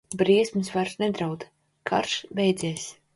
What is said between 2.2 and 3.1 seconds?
beidzies.